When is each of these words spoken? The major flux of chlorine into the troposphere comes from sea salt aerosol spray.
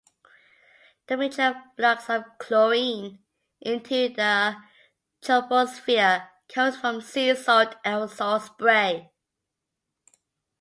The 1.05 1.15
major 1.15 1.61
flux 1.75 2.09
of 2.09 2.23
chlorine 2.39 3.19
into 3.61 4.09
the 4.09 4.55
troposphere 5.21 6.27
comes 6.51 6.75
from 6.75 7.01
sea 7.01 7.35
salt 7.35 7.75
aerosol 7.85 8.41
spray. 8.43 9.11